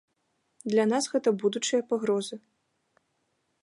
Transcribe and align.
Для 0.71 0.85
нас 0.93 1.03
гэта 1.17 1.29
будучыя 1.45 1.81
пагрозы. 1.93 2.35